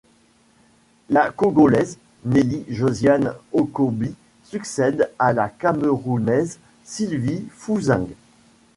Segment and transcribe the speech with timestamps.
[1.11, 8.07] La Congolaise, Nelly Josiane Okombi succède à la Camerounaise Sylvie Fouzing.